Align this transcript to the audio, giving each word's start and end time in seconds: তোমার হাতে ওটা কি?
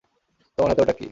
তোমার 0.57 0.69
হাতে 0.71 0.81
ওটা 0.81 0.93
কি? 0.93 0.99